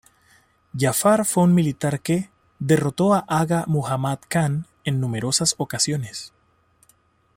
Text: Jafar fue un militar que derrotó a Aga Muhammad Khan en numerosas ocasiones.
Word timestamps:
Jafar 0.75 1.25
fue 1.25 1.43
un 1.43 1.53
militar 1.53 1.99
que 2.01 2.31
derrotó 2.57 3.13
a 3.13 3.19
Aga 3.27 3.65
Muhammad 3.67 4.17
Khan 4.29 4.65
en 4.83 4.99
numerosas 4.99 5.53
ocasiones. 5.59 6.33